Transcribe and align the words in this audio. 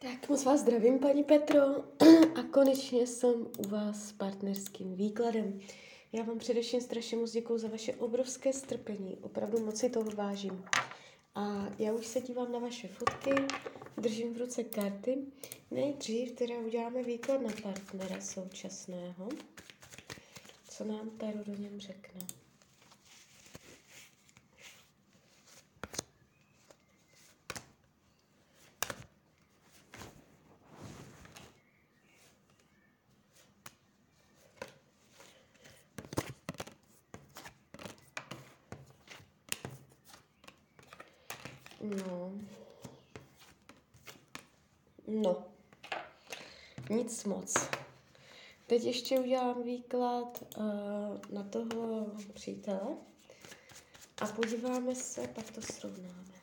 Tak 0.00 0.28
moc 0.28 0.44
vás 0.44 0.60
zdravím, 0.60 0.98
paní 0.98 1.24
Petro, 1.24 1.60
a 2.34 2.42
konečně 2.50 3.06
jsem 3.06 3.46
u 3.58 3.68
vás 3.68 4.08
s 4.08 4.12
partnerským 4.12 4.94
výkladem. 4.94 5.60
Já 6.12 6.22
vám 6.22 6.38
především 6.38 6.80
strašně 6.80 7.16
moc 7.16 7.32
děkuji 7.32 7.58
za 7.58 7.68
vaše 7.68 7.94
obrovské 7.94 8.52
strpení, 8.52 9.18
opravdu 9.22 9.64
moc 9.64 9.78
si 9.78 9.90
toho 9.90 10.10
vážím. 10.10 10.64
A 11.34 11.66
já 11.78 11.92
už 11.92 12.06
se 12.06 12.20
dívám 12.20 12.52
na 12.52 12.58
vaše 12.58 12.88
fotky, 12.88 13.30
držím 13.96 14.34
v 14.34 14.38
ruce 14.38 14.64
karty. 14.64 15.18
Nejdřív 15.70 16.32
teda 16.32 16.58
uděláme 16.58 17.02
výklad 17.02 17.42
na 17.42 17.50
partnera 17.62 18.20
současného. 18.20 19.28
Co 20.68 20.84
nám 20.84 21.10
Taru 21.10 21.44
do 21.46 21.54
něm 21.54 21.80
řekne? 21.80 22.20
No. 41.88 42.32
No. 45.06 45.44
Nic 46.90 47.24
moc. 47.24 47.54
Teď 48.66 48.84
ještě 48.84 49.20
udělám 49.20 49.62
výklad 49.62 50.44
uh, 50.56 50.64
na 51.30 51.42
toho 51.42 52.06
přítele 52.34 52.96
a 54.20 54.26
podíváme 54.26 54.94
se, 54.94 55.28
pak 55.28 55.50
to 55.50 55.62
srovnáme. 55.62 56.37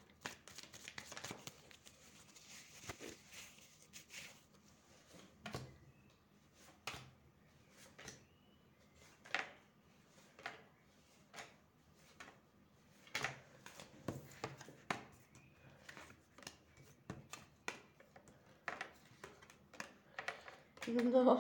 No, 21.14 21.38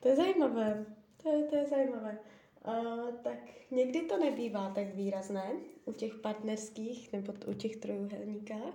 to 0.00 0.08
je 0.08 0.16
zajímavé, 0.16 0.86
to 1.22 1.28
je, 1.28 1.44
to 1.44 1.56
je 1.56 1.66
zajímavé. 1.66 2.18
Uh, 2.66 3.10
tak 3.22 3.38
někdy 3.70 4.02
to 4.02 4.18
nebývá 4.18 4.70
tak 4.70 4.94
výrazné 4.94 5.52
u 5.84 5.92
těch 5.92 6.14
partnerských 6.14 7.12
nebo 7.12 7.32
u 7.46 7.52
těch 7.52 7.76
trojuhelníkách. 7.76 8.74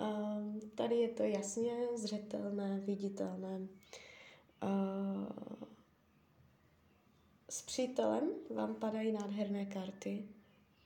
Uh, 0.00 0.58
tady 0.74 0.96
je 0.96 1.08
to 1.08 1.22
jasně 1.22 1.72
zřetelné, 1.94 2.80
viditelné. 2.80 3.68
Uh, 4.62 5.26
s 7.50 7.62
přítelem 7.62 8.30
vám 8.54 8.74
padají 8.74 9.12
nádherné 9.12 9.66
karty, 9.66 10.28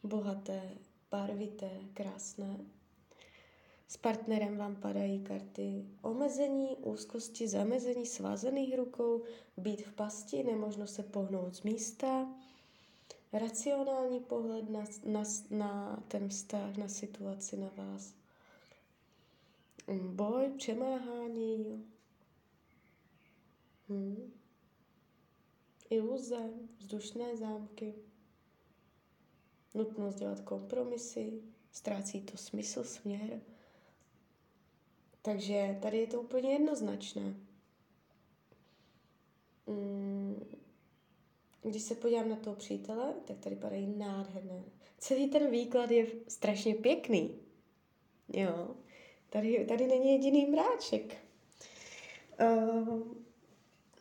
bohaté, 0.03 0.71
barvité, 1.11 1.71
krásné. 1.95 2.57
S 3.89 3.97
partnerem 3.97 4.57
vám 4.57 4.77
padají 4.77 5.21
karty 5.21 5.85
omezení, 6.03 6.77
úzkosti, 6.77 7.49
zamezení 7.49 8.07
svázaných 8.07 8.77
rukou, 8.77 9.23
být 9.57 9.83
v 9.83 9.93
pasti, 9.93 10.43
nemožno 10.43 10.87
se 10.87 11.03
pohnout 11.03 11.57
z 11.57 11.63
místa, 11.63 12.29
racionální 13.33 14.21
pohled 14.21 14.71
na, 14.71 14.85
na, 15.05 15.23
na 15.51 16.03
ten 16.09 16.29
vztah, 16.29 16.77
na 16.77 16.89
situaci, 16.89 17.57
na 17.57 17.71
vás. 17.77 18.15
Boj, 20.03 20.53
přemáhání, 20.57 21.85
hmm. 23.89 24.33
iluze, 25.91 26.51
vzdušné 26.79 27.37
zámky, 27.37 27.95
nutnost 29.75 30.14
dělat 30.14 30.41
kompromisy, 30.41 31.42
ztrácí 31.73 32.20
to 32.20 32.37
smysl, 32.37 32.85
směr. 32.85 33.41
Takže 35.24 35.79
tady 35.83 35.98
je 35.98 36.07
to 36.07 36.20
úplně 36.20 36.52
jednoznačné. 36.52 37.35
Mm, 39.67 40.58
když 41.62 41.83
se 41.83 41.95
podívám 41.95 42.29
na 42.29 42.36
toho 42.36 42.57
přítele, 42.57 43.14
tak 43.24 43.39
tady 43.39 43.57
padají 43.57 43.86
nádherné. 43.86 44.63
Celý 44.98 45.29
ten 45.29 45.51
výklad 45.51 45.90
je 45.90 46.07
strašně 46.29 46.74
pěkný. 46.74 47.39
Jo, 48.33 48.77
tady, 49.30 49.64
tady 49.68 49.86
není 49.86 50.13
jediný 50.13 50.46
mráček. 50.46 51.17
Uh, 52.40 53.02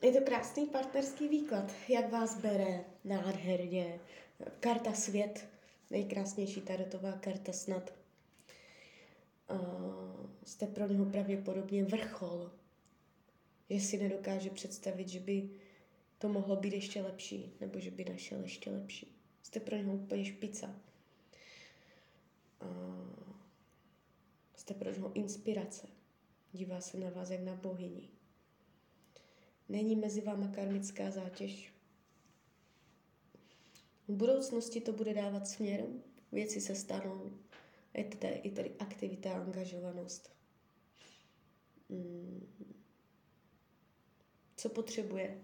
je 0.01 0.11
to 0.11 0.25
krásný 0.25 0.65
partnerský 0.65 1.27
výklad, 1.27 1.71
jak 1.89 2.11
vás 2.11 2.41
bere 2.41 2.85
nádherně. 3.03 3.99
Karta 4.59 4.93
svět, 4.93 5.45
nejkrásnější 5.91 6.61
tarotová 6.61 7.11
karta 7.11 7.53
snad 7.53 7.93
uh, 9.51 10.12
jste 10.45 10.67
pro 10.67 10.87
něho 10.87 11.05
pravděpodobně 11.05 11.83
vrchol. 11.83 12.51
Že 13.69 13.79
si 13.79 13.97
nedokáže 13.97 14.49
představit, 14.49 15.09
že 15.09 15.19
by 15.19 15.49
to 16.17 16.29
mohlo 16.29 16.55
být 16.55 16.73
ještě 16.73 17.01
lepší, 17.01 17.53
nebo 17.59 17.79
že 17.79 17.91
by 17.91 18.05
našel 18.05 18.41
ještě 18.41 18.71
lepší. 18.71 19.15
Jste 19.43 19.59
pro 19.59 19.75
něho 19.75 19.93
úplně 19.93 20.25
špica. 20.25 20.75
Uh, 22.61 23.33
jste 24.55 24.73
pro 24.73 24.91
něho 24.91 25.13
inspirace. 25.13 25.87
Dívá 26.53 26.81
se 26.81 26.97
na 26.97 27.09
vás 27.09 27.29
jak 27.29 27.41
na 27.41 27.55
bohyni. 27.55 28.09
Není 29.69 29.95
mezi 29.95 30.21
váma 30.21 30.47
karmická 30.47 31.11
zátěž. 31.11 31.73
V 34.07 34.13
budoucnosti 34.13 34.81
to 34.81 34.93
bude 34.93 35.13
dávat 35.13 35.47
směr, 35.47 35.85
věci 36.31 36.61
se 36.61 36.75
stanou, 36.75 37.31
je 37.93 38.03
tady, 38.03 38.41
je 38.43 38.51
tady 38.51 38.75
aktivita 38.79 39.33
a 39.33 39.41
angažovanost. 39.41 40.35
Mm. 41.89 42.47
Co 44.55 44.69
potřebuje? 44.69 45.41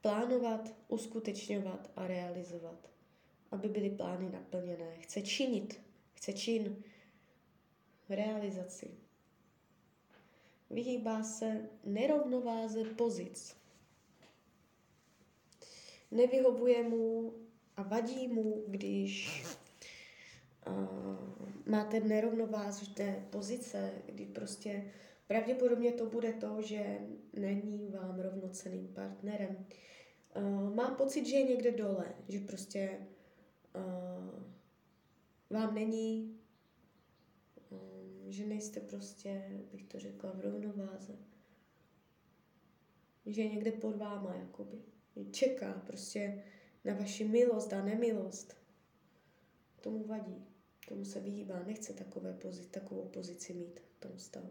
Plánovat, 0.00 0.74
uskutečňovat 0.88 1.90
a 1.96 2.06
realizovat, 2.06 2.90
aby 3.50 3.68
byly 3.68 3.90
plány 3.90 4.30
naplněné. 4.30 4.96
Chce 5.00 5.22
činit, 5.22 5.80
chce 6.12 6.32
čin, 6.32 6.82
realizaci. 8.08 8.90
Vyhýbá 10.70 11.22
se 11.22 11.68
nerovnováze 11.84 12.84
pozic. 12.84 13.56
Nevyhovuje 16.10 16.82
mu 16.82 17.34
a 17.76 17.82
vadí 17.82 18.28
mu, 18.28 18.64
když 18.66 19.42
máte 21.70 22.00
nerovnovážné 22.00 23.26
pozice, 23.30 23.92
kdy 24.06 24.26
prostě 24.26 24.92
pravděpodobně 25.26 25.92
to 25.92 26.06
bude 26.06 26.32
to, 26.32 26.62
že 26.62 26.98
není 27.32 27.88
vám 27.88 28.20
rovnoceným 28.20 28.88
partnerem. 28.88 29.66
Uh, 30.36 30.74
má 30.74 30.90
pocit, 30.90 31.26
že 31.26 31.36
je 31.36 31.42
někde 31.42 31.72
dole, 31.72 32.14
že 32.28 32.38
prostě 32.38 32.98
uh, 33.76 34.42
vám 35.50 35.74
není, 35.74 36.40
um, 37.70 38.32
že 38.32 38.46
nejste 38.46 38.80
prostě, 38.80 39.60
bych 39.72 39.84
to 39.84 39.98
řekla, 39.98 40.32
v 40.32 40.40
rovnováze. 40.40 41.16
Že 43.26 43.42
je 43.42 43.48
někde 43.48 43.72
pod 43.72 43.96
váma, 43.96 44.34
jakoby. 44.34 44.78
Čeká 45.30 45.72
prostě 45.72 46.42
na 46.84 46.94
vaši 46.94 47.24
milost 47.24 47.72
a 47.72 47.84
nemilost. 47.84 48.56
Tomu 49.80 50.04
vadí 50.04 50.49
tomu 50.90 51.04
se 51.04 51.20
vyhýbá, 51.20 51.62
nechce 51.62 51.92
takové 51.92 52.32
pozici, 52.32 52.68
takovou 52.68 53.08
pozici 53.08 53.54
mít 53.54 53.80
v 53.80 54.00
tom 54.00 54.18
stavu. 54.18 54.50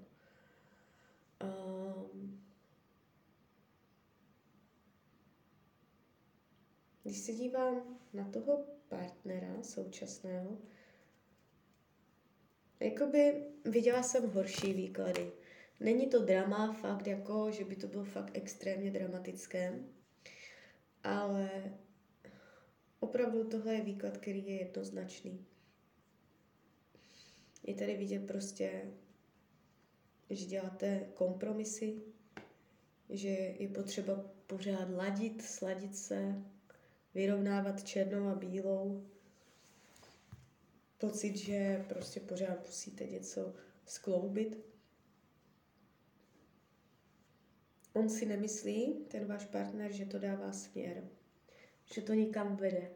Um, 1.44 2.44
když 7.04 7.18
se 7.18 7.34
dívám 7.34 8.00
na 8.14 8.30
toho 8.30 8.66
partnera 8.88 9.64
současného, 9.64 10.58
jakoby 12.80 13.46
viděla 13.66 14.04
jsem 14.04 14.30
horší 14.30 14.74
výklady. 14.74 15.32
Není 15.80 16.08
to 16.08 16.26
drama 16.26 16.74
fakt 16.74 17.08
jako, 17.08 17.52
že 17.52 17.66
by 17.66 17.76
to 17.76 17.88
bylo 17.88 18.04
fakt 18.04 18.32
extrémně 18.34 18.92
dramatické, 18.92 19.80
ale 21.04 21.78
opravdu 23.00 23.50
tohle 23.50 23.74
je 23.74 23.84
výklad, 23.84 24.18
který 24.18 24.48
je 24.48 24.60
jednoznačný 24.60 25.46
je 27.70 27.76
tady 27.76 27.98
vidět 27.98 28.28
prostě, 28.28 28.82
že 30.30 30.46
děláte 30.46 31.08
kompromisy, 31.14 32.02
že 33.10 33.30
je 33.30 33.68
potřeba 33.68 34.26
pořád 34.48 34.90
ladit, 34.90 35.42
sladit 35.42 35.98
se, 35.98 36.44
vyrovnávat 37.14 37.84
černou 37.84 38.28
a 38.28 38.36
bílou. 38.36 39.08
Pocit, 40.98 41.38
že 41.38 41.86
prostě 41.90 42.20
pořád 42.20 42.66
musíte 42.66 43.08
něco 43.08 43.54
skloubit. 43.86 44.58
On 47.94 48.10
si 48.10 48.26
nemyslí, 48.26 48.94
ten 49.08 49.26
váš 49.26 49.46
partner, 49.46 49.92
že 49.92 50.06
to 50.06 50.20
dává 50.20 50.52
směr, 50.52 51.10
že 51.94 52.02
to 52.02 52.14
nikam 52.14 52.56
vede. 52.56 52.92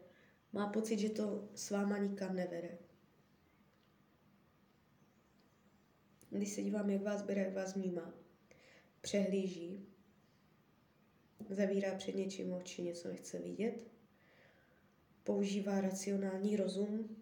Má 0.52 0.66
pocit, 0.66 0.98
že 0.98 1.10
to 1.10 1.48
s 1.54 1.70
váma 1.70 1.98
nikam 1.98 2.36
nevede. 2.36 2.78
Když 6.34 6.52
se 6.52 6.62
dívám, 6.62 6.90
jak 6.90 7.02
vás 7.02 7.22
bere, 7.22 7.40
jak 7.40 7.54
vás 7.54 7.74
vnímá, 7.74 8.14
přehlíží, 9.00 9.86
zavírá 11.50 11.94
před 11.94 12.14
něčím 12.14 12.52
oči, 12.52 12.82
něco 12.82 13.08
nechce 13.08 13.38
vidět, 13.38 13.86
používá 15.24 15.80
racionální 15.80 16.56
rozum. 16.56 17.16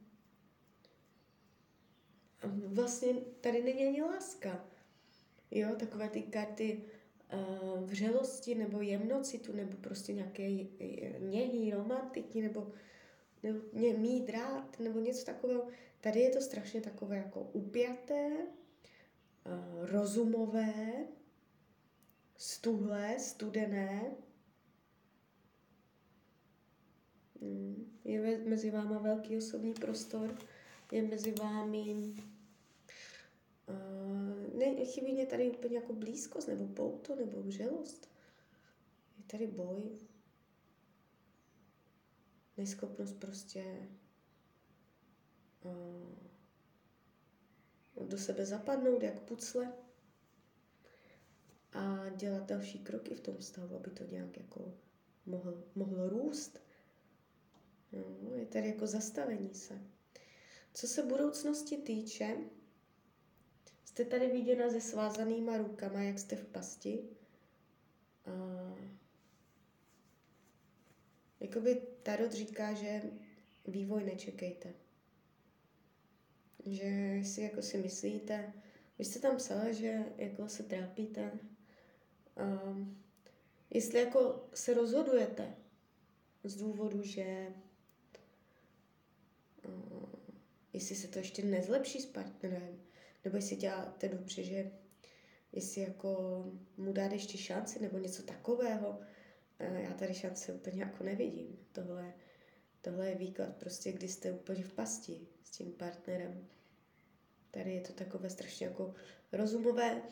A 2.41 2.47
vlastně 2.67 3.15
tady 3.41 3.63
není 3.63 3.87
ani 3.87 4.03
láska. 4.03 4.65
Jo, 5.51 5.77
takové 5.77 6.09
ty 6.09 6.23
karty 6.23 6.85
uh, 7.33 7.81
vřelosti 7.85 8.55
nebo 8.55 8.81
jemnocitu 8.81 9.53
nebo 9.53 9.77
prostě 9.77 10.13
nějaké 10.13 10.51
něhy, 11.19 11.71
romantiky 11.71 12.43
nebo, 12.43 12.73
nebo 13.43 13.61
ně, 13.73 13.95
mít 13.95 14.31
rád 14.31 14.81
nebo 14.81 15.01
něco 15.01 15.25
takového. 15.25 15.69
Tady 16.01 16.21
je 16.21 16.31
to 16.31 16.41
strašně 16.41 16.81
takové 16.81 17.17
jako 17.17 17.41
upjaté, 17.41 18.47
rozumové, 19.81 21.07
stuhlé, 22.37 23.19
studené. 23.19 24.15
Hmm. 27.41 27.99
Je 28.05 28.39
mezi 28.39 28.71
váma 28.71 28.99
velký 28.99 29.37
osobní 29.37 29.75
prostor, 29.75 30.39
je 30.93 31.03
mezi 31.03 31.33
vámi 31.33 32.15
uh, 33.69 34.59
ne, 34.59 34.85
chybí 34.85 35.13
mě 35.13 35.27
tady 35.27 35.51
úplně 35.51 35.77
jako 35.77 35.93
blízkost, 35.93 36.49
nebo 36.49 36.67
pouto, 36.67 37.17
nebo 37.17 37.43
vřelost. 37.43 38.11
Je 39.19 39.25
tady 39.25 39.47
boj. 39.47 39.99
Neschopnost 42.57 43.13
prostě 43.21 43.89
uh, 45.65 46.32
do 48.09 48.19
sebe 48.19 48.47
zapadnout, 48.47 49.03
jak 49.03 49.21
pucle 49.21 49.73
a 51.73 52.09
dělat 52.09 52.47
další 52.47 52.79
kroky 52.79 53.15
v 53.15 53.21
tom 53.21 53.43
stavu, 53.43 53.77
aby 53.77 53.91
to 53.91 54.05
nějak 54.05 54.37
jako 54.37 54.75
mohlo, 55.27 55.55
mohlo 55.75 56.09
růst. 56.09 56.59
No, 57.93 58.37
je 58.37 58.47
tady 58.47 58.69
jako 58.69 58.87
zastavení 58.87 59.55
se. 59.55 59.83
Co 60.75 60.89
se 60.89 61.03
budoucnosti 61.03 61.77
týče, 61.77 62.37
jste 63.85 64.05
tady 64.05 64.27
viděna 64.27 64.71
se 64.71 64.81
svázanýma 64.81 65.57
rukama, 65.57 66.03
jak 66.03 66.19
jste 66.19 66.37
v 66.37 66.47
pasti. 66.47 67.05
A 68.27 68.33
jakoby 71.41 71.83
Tarot 72.03 72.33
říká, 72.33 72.75
že 72.75 73.03
vývoj 73.67 74.05
nečekejte. 74.05 74.75
Že 76.67 77.21
si 77.25 77.41
jako 77.43 77.63
si 77.63 77.79
myslíte, 77.79 78.53
vy 78.99 79.05
jste 79.05 79.19
tam 79.19 79.37
psala, 79.37 79.73
že 79.73 80.05
jako 80.19 80.49
se 80.49 80.63
trápíte, 80.63 81.33
Um, 82.41 83.03
jestli 83.71 83.99
jako 83.99 84.49
se 84.55 84.75
rozhodujete 84.75 85.57
z 86.45 86.57
důvodu, 86.57 87.03
že 87.03 87.55
uh, 89.69 90.09
jestli 90.73 90.95
se 90.95 91.09
to 91.09 91.19
ještě 91.19 91.45
nezlepší 91.45 92.01
s 92.01 92.07
partnerem, 92.07 92.83
nebo 93.25 93.37
jestli 93.37 93.57
děláte 93.57 94.09
dobře, 94.09 94.43
že 94.43 94.71
jestli 95.53 95.81
jako 95.81 96.45
mu 96.77 96.93
dáte 96.93 97.15
ještě 97.15 97.39
šanci 97.39 97.81
nebo 97.81 97.99
něco 97.99 98.23
takového, 98.23 98.89
uh, 98.91 99.77
já 99.77 99.93
tady 99.95 100.15
šance 100.15 100.53
úplně 100.53 100.83
jako 100.83 101.05
nevidím. 101.05 101.59
Tohle, 101.73 102.15
tohle 102.83 103.09
je 103.09 103.15
výklad 103.15 103.57
prostě, 103.57 103.93
kdy 103.93 104.09
jste 104.09 104.33
úplně 104.33 104.65
v 104.65 104.73
pasti 104.73 105.21
s 105.45 105.51
tím 105.51 105.73
partnerem. 105.73 106.49
Tady 107.51 107.75
je 107.75 107.81
to 107.81 107.93
takové 107.93 108.31
strašně 108.31 108.67
jako 108.67 108.95
rozumové, 109.33 110.03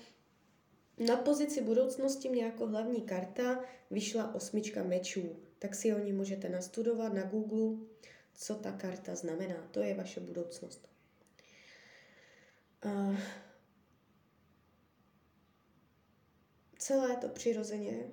na 1.07 1.17
pozici 1.17 1.61
budoucnosti 1.61 2.29
mě 2.29 2.45
jako 2.45 2.67
hlavní 2.67 3.03
karta 3.03 3.65
vyšla 3.91 4.35
osmička 4.35 4.85
mečů, 4.85 5.37
tak 5.59 5.75
si 5.75 5.95
o 5.95 5.99
ní 5.99 6.13
můžete 6.13 6.49
nastudovat 6.49 7.13
na 7.13 7.23
Google, 7.23 7.87
co 8.35 8.55
ta 8.55 8.73
karta 8.73 9.15
znamená. 9.15 9.69
To 9.71 9.81
je 9.81 9.95
vaše 9.95 10.21
budoucnost. 10.21 10.89
A 12.83 13.17
celé 16.79 17.17
to 17.17 17.29
přirozeně 17.29 18.11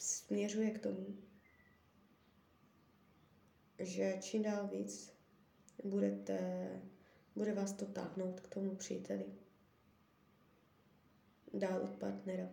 směřuje 0.00 0.70
k 0.70 0.78
tomu, 0.78 1.06
že 3.78 4.18
čím 4.20 4.42
dál 4.42 4.68
víc 4.68 5.12
budete, 5.84 6.68
bude 7.36 7.54
vás 7.54 7.72
to 7.72 7.86
táhnout 7.86 8.40
k 8.40 8.48
tomu 8.48 8.76
příteli 8.76 9.24
dál 11.58 11.80
od 11.82 11.96
partnera. 11.96 12.48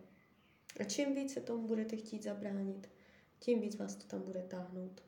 A 0.80 0.84
čím 0.84 1.14
více 1.14 1.40
tomu 1.40 1.66
budete 1.66 1.96
chtít 1.96 2.22
zabránit, 2.22 2.90
tím 3.38 3.60
víc 3.60 3.76
vás 3.76 3.94
to 3.96 4.06
tam 4.06 4.22
bude 4.22 4.42
táhnout. 4.42 5.02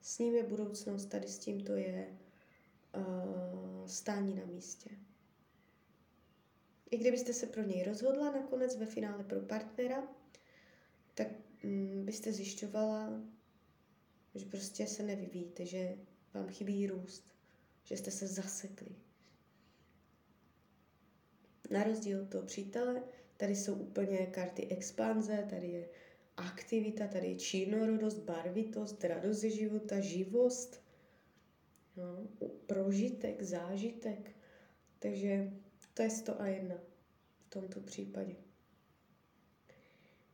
S 0.00 0.18
ním 0.18 0.34
je 0.34 0.42
budoucnost, 0.42 1.06
tady 1.06 1.28
s 1.28 1.38
tím 1.38 1.64
to 1.64 1.72
je 1.72 2.18
uh, 2.96 3.86
stání 3.86 4.34
na 4.34 4.44
místě. 4.44 4.90
I 6.90 6.98
kdybyste 6.98 7.32
se 7.32 7.46
pro 7.46 7.62
něj 7.62 7.82
rozhodla 7.82 8.30
nakonec 8.30 8.76
ve 8.76 8.86
finále 8.86 9.24
pro 9.24 9.40
partnera, 9.40 10.08
tak 11.14 11.28
um, 11.64 12.04
byste 12.04 12.32
zjišťovala, 12.32 13.22
že 14.38 14.46
prostě 14.46 14.86
se 14.86 15.02
nevyvíjíte, 15.02 15.66
že 15.66 15.96
vám 16.34 16.48
chybí 16.48 16.86
růst, 16.86 17.34
že 17.84 17.96
jste 17.96 18.10
se 18.10 18.26
zasekli, 18.26 18.96
na 21.70 21.82
rozdíl 21.82 22.22
od 22.22 22.28
toho 22.28 22.46
přítele, 22.46 23.02
tady 23.36 23.56
jsou 23.56 23.74
úplně 23.74 24.26
karty 24.26 24.66
expanze, 24.66 25.46
tady 25.50 25.68
je 25.68 25.88
aktivita, 26.36 27.06
tady 27.06 27.26
je 27.26 27.34
čínorodost, 27.34 28.18
barvitost, 28.18 29.04
radost 29.04 29.36
ze 29.36 29.50
života, 29.50 30.00
živost, 30.00 30.82
no, 31.96 32.28
prožitek, 32.66 33.42
zážitek. 33.42 34.30
Takže 34.98 35.52
to 35.94 36.02
je 36.02 36.10
100 36.10 36.40
a 36.40 36.46
1 36.46 36.76
v 37.46 37.50
tomto 37.50 37.80
případě. 37.80 38.36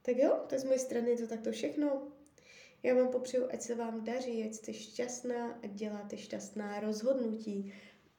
Tak 0.02 0.16
jo, 0.16 0.44
to 0.48 0.54
je 0.54 0.58
z 0.58 0.64
mojej 0.64 0.78
strany 0.78 1.16
to 1.16 1.26
takto 1.26 1.52
všechno. 1.52 2.12
Já 2.82 2.94
vám 2.94 3.08
popřeju, 3.08 3.48
ať 3.52 3.62
se 3.62 3.74
vám 3.74 4.04
daří, 4.04 4.44
ať 4.44 4.54
jste 4.54 4.72
šťastná, 4.72 5.58
ať 5.62 5.70
děláte 5.70 6.16
šťastná 6.16 6.80
rozhodnutí, 6.80 7.72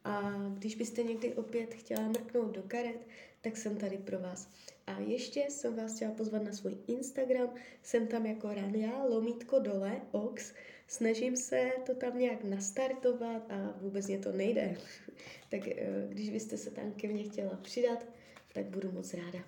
a 0.03 0.33
když 0.57 0.75
byste 0.75 1.03
někdy 1.03 1.33
opět 1.33 1.73
chtěla 1.73 2.07
mrknout 2.07 2.55
do 2.55 2.63
karet, 2.67 3.07
tak 3.41 3.57
jsem 3.57 3.77
tady 3.77 3.97
pro 3.97 4.19
vás. 4.19 4.49
A 4.87 4.99
ještě 4.99 5.45
jsem 5.49 5.75
vás 5.75 5.95
chtěla 5.95 6.11
pozvat 6.11 6.43
na 6.43 6.53
svůj 6.53 6.77
Instagram, 6.87 7.53
jsem 7.83 8.07
tam 8.07 8.25
jako 8.25 8.53
Rania, 8.53 9.03
lomítko 9.03 9.59
dole, 9.59 10.01
ox, 10.11 10.53
snažím 10.87 11.37
se 11.37 11.71
to 11.85 11.95
tam 11.95 12.19
nějak 12.19 12.43
nastartovat 12.43 13.51
a 13.51 13.77
vůbec 13.81 14.07
mě 14.07 14.19
to 14.19 14.31
nejde. 14.31 14.77
tak 15.49 15.67
eh, 15.67 16.07
když 16.09 16.29
byste 16.29 16.57
se 16.57 16.71
tam 16.71 16.91
ke 16.91 17.07
mně 17.07 17.23
chtěla 17.23 17.55
přidat, 17.55 18.05
tak 18.53 18.65
budu 18.65 18.91
moc 18.91 19.13
ráda. 19.13 19.39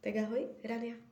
Tak 0.00 0.16
ahoj, 0.16 0.46
Rania. 0.64 1.07